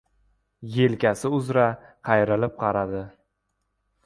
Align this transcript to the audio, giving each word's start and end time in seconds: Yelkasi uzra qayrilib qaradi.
Yelkasi 0.77 1.31
uzra 1.39 1.67
qayrilib 2.09 2.57
qaradi. 2.65 3.05